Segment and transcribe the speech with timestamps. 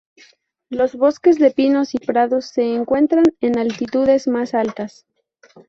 [0.71, 5.05] Los Bosques de pinos y prados se encuentran en altitudes más altas.